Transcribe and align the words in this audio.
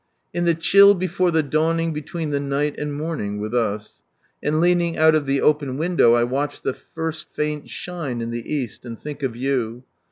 "In 0.33 0.45
the 0.45 0.55
chill 0.55 0.95
before 0.95 1.29
the 1.29 1.43
dawning 1.43 1.93
between 1.93 2.31
the 2.31 2.39
night 2.39 2.73
and 2.79 2.91
morning" 2.91 3.39
with 3.39 3.53
us. 3.53 4.01
And 4.41 4.59
leaning 4.59 4.97
out 4.97 5.13
of 5.13 5.27
the 5.27 5.41
open 5.41 5.77
window, 5.77 6.13
I 6.15 6.23
watch 6.23 6.63
the 6.63 6.73
first 6.73 7.27
faint 7.35 7.69
shine 7.69 8.19
in 8.19 8.31
the 8.31 8.51
East, 8.51 8.83
and 8.83 8.97
think 8.97 9.21
of 9.21 9.35
you. 9.35 9.83